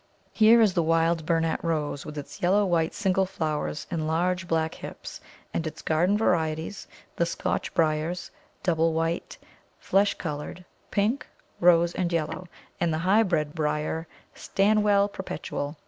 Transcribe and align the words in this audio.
Here 0.31 0.59
is 0.61 0.73
the 0.73 0.81
wild 0.81 1.27
Burnet 1.27 1.59
Rose, 1.63 2.07
with 2.07 2.17
its 2.17 2.41
yellow 2.41 2.65
white 2.65 2.95
single 2.95 3.27
flowers 3.27 3.85
and 3.91 4.07
large 4.07 4.47
black 4.47 4.73
hips, 4.73 5.21
and 5.53 5.67
its 5.67 5.83
garden 5.83 6.17
varieties, 6.17 6.87
the 7.17 7.25
Scotch 7.27 7.71
Briars, 7.75 8.31
double 8.63 8.93
white, 8.93 9.37
flesh 9.77 10.15
coloured, 10.15 10.65
pink, 10.89 11.27
rose, 11.59 11.93
and 11.93 12.11
yellow, 12.11 12.47
and 12.79 12.91
the 12.91 12.97
hybrid 13.05 13.53
briar, 13.53 14.07
Stanwell 14.33 15.07
Perpetual. 15.07 15.77